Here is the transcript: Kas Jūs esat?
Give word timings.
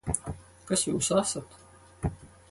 Kas 0.69 0.85
Jūs 0.87 1.09
esat? 1.23 1.57